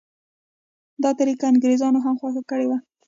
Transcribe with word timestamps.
دا 1.03 1.09
طریقه 1.19 1.43
انګریزانو 1.51 2.03
هم 2.05 2.15
خوښه 2.21 2.41
کړې 2.49 2.65
وه. 2.67 2.77